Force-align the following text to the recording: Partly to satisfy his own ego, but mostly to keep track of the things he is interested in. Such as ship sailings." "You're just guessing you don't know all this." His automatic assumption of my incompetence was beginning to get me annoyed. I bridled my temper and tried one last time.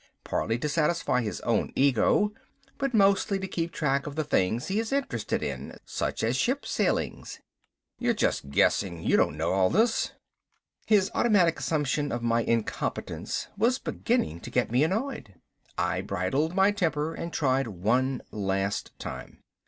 Partly 0.23 0.57
to 0.57 0.67
satisfy 0.67 1.21
his 1.21 1.41
own 1.41 1.71
ego, 1.75 2.33
but 2.79 2.91
mostly 2.91 3.37
to 3.37 3.47
keep 3.47 3.71
track 3.71 4.07
of 4.07 4.15
the 4.15 4.23
things 4.23 4.65
he 4.67 4.79
is 4.79 4.91
interested 4.91 5.43
in. 5.43 5.77
Such 5.85 6.23
as 6.23 6.35
ship 6.35 6.65
sailings." 6.65 7.39
"You're 7.99 8.15
just 8.15 8.49
guessing 8.49 9.03
you 9.03 9.15
don't 9.15 9.37
know 9.37 9.53
all 9.53 9.69
this." 9.69 10.13
His 10.87 11.11
automatic 11.13 11.59
assumption 11.59 12.11
of 12.11 12.23
my 12.23 12.41
incompetence 12.41 13.49
was 13.55 13.77
beginning 13.77 14.39
to 14.39 14.49
get 14.49 14.71
me 14.71 14.83
annoyed. 14.83 15.35
I 15.77 16.01
bridled 16.01 16.55
my 16.55 16.71
temper 16.71 17.13
and 17.13 17.31
tried 17.31 17.67
one 17.67 18.23
last 18.31 18.97
time. 18.97 19.43